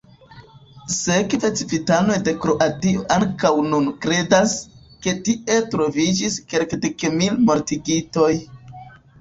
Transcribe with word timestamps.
Sekve 0.93 1.49
civitanoj 1.59 2.15
de 2.29 2.33
Kroatio 2.45 3.03
ankaŭ 3.17 3.51
nun 3.67 3.85
kredas, 4.07 4.55
ke 5.05 5.15
tie 5.29 5.61
troviĝis 5.77 6.39
kelkdekmil 6.55 7.39
mortigitoj. 7.53 8.33